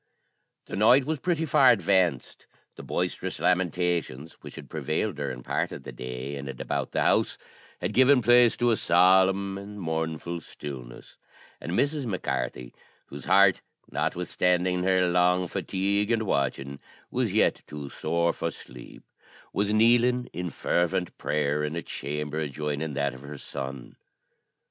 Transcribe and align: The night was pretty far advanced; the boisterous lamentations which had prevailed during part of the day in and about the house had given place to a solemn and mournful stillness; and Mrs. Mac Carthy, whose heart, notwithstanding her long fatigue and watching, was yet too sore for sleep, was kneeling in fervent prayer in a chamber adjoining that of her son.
The 0.65 0.75
night 0.75 1.05
was 1.05 1.19
pretty 1.19 1.45
far 1.45 1.69
advanced; 1.69 2.47
the 2.75 2.81
boisterous 2.81 3.39
lamentations 3.39 4.33
which 4.41 4.55
had 4.55 4.67
prevailed 4.67 5.17
during 5.17 5.43
part 5.43 5.71
of 5.71 5.83
the 5.83 5.91
day 5.91 6.35
in 6.37 6.47
and 6.47 6.59
about 6.59 6.91
the 6.91 7.03
house 7.03 7.37
had 7.79 7.93
given 7.93 8.23
place 8.23 8.57
to 8.57 8.71
a 8.71 8.77
solemn 8.77 9.59
and 9.59 9.79
mournful 9.79 10.39
stillness; 10.41 11.17
and 11.61 11.73
Mrs. 11.73 12.07
Mac 12.07 12.23
Carthy, 12.23 12.73
whose 13.09 13.25
heart, 13.25 13.61
notwithstanding 13.91 14.81
her 14.83 15.05
long 15.07 15.47
fatigue 15.47 16.09
and 16.09 16.23
watching, 16.23 16.79
was 17.11 17.31
yet 17.35 17.61
too 17.67 17.87
sore 17.89 18.33
for 18.33 18.49
sleep, 18.49 19.03
was 19.53 19.71
kneeling 19.71 20.31
in 20.33 20.49
fervent 20.49 21.15
prayer 21.19 21.63
in 21.63 21.75
a 21.75 21.83
chamber 21.83 22.39
adjoining 22.39 22.95
that 22.95 23.13
of 23.13 23.21
her 23.21 23.37
son. 23.37 23.95